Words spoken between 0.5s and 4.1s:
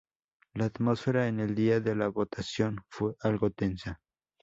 La atmósfera en el día de la votación fue algo tensa.